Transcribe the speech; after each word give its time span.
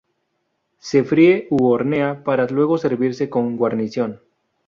Se 0.79 1.03
fríe 1.03 1.45
u 1.51 1.67
hornea 1.67 2.23
para 2.23 2.47
luego 2.47 2.79
servirse 2.79 3.29
con 3.29 3.55
guarnición. 3.55 4.19